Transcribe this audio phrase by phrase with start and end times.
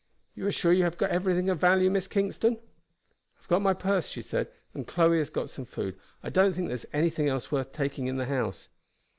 [0.33, 2.61] You are sure you have got everything of value, Miss Kingston?" "I
[3.41, 5.95] have got my purse," she said, "and Chloe has got some food.
[6.23, 8.67] I don't think there is anything else worth taking in the house."